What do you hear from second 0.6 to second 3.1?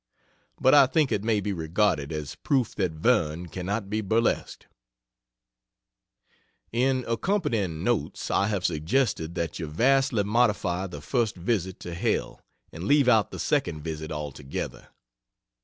I think it may be regarded as proof that